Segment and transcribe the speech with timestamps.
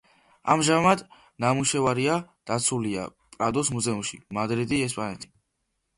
[0.53, 1.03] ამჟამად
[1.43, 2.15] ნამუშევარია
[2.53, 3.05] დაცულია
[3.37, 5.35] პრადოს მუზეუმში, მადრიდი, ესპანეთი.